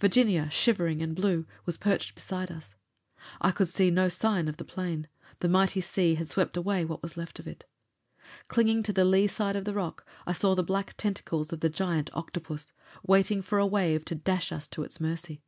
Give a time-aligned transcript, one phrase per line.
[0.00, 2.76] Virginia, shivering and blue, was perched beside us.
[3.40, 5.08] I could see no sign of the plane:
[5.40, 7.68] the mighty sea had swept away what was left of it.
[8.46, 11.70] Clinging to the lee side of the rock I saw the black tentacles of the
[11.70, 12.72] giant octopus
[13.04, 15.42] waiting for a wave to dash us to its mercy.